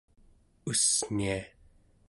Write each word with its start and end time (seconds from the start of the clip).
ussnia 0.69 1.39